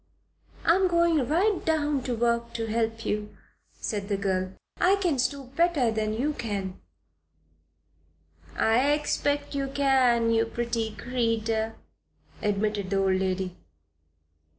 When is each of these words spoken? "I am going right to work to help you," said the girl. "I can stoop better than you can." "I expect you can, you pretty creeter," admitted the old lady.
"I 0.65 0.73
am 0.73 0.87
going 0.87 1.27
right 1.27 1.63
to 1.67 2.15
work 2.15 2.53
to 2.53 2.65
help 2.65 3.05
you," 3.05 3.37
said 3.79 4.07
the 4.09 4.17
girl. 4.17 4.53
"I 4.79 4.95
can 4.95 5.19
stoop 5.19 5.55
better 5.55 5.91
than 5.91 6.15
you 6.15 6.33
can." 6.33 6.81
"I 8.55 8.93
expect 8.93 9.53
you 9.53 9.67
can, 9.67 10.31
you 10.31 10.47
pretty 10.47 10.95
creeter," 10.95 11.75
admitted 12.41 12.89
the 12.89 12.97
old 12.97 13.19
lady. 13.21 13.57